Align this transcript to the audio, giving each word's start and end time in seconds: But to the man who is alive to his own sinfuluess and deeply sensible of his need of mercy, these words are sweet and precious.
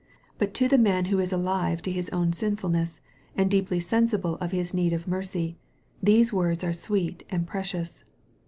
But 0.39 0.55
to 0.55 0.67
the 0.67 0.79
man 0.79 1.05
who 1.05 1.19
is 1.19 1.31
alive 1.31 1.83
to 1.83 1.91
his 1.91 2.09
own 2.09 2.31
sinfuluess 2.31 2.99
and 3.37 3.51
deeply 3.51 3.79
sensible 3.79 4.33
of 4.37 4.51
his 4.51 4.73
need 4.73 4.93
of 4.93 5.07
mercy, 5.07 5.59
these 6.01 6.33
words 6.33 6.63
are 6.63 6.73
sweet 6.73 7.23
and 7.29 7.45
precious. 7.45 8.03